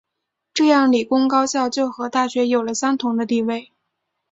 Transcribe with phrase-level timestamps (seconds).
[0.55, 3.71] 这样理工高校就和大学有了相同的地位。